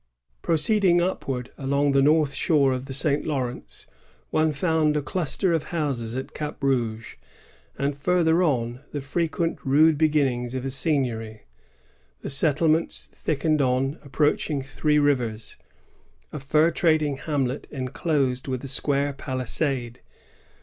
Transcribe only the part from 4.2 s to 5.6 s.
one found a cluster